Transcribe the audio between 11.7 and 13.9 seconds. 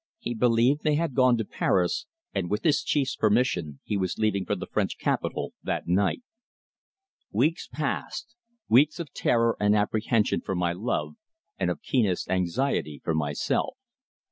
keenest anxiety for myself.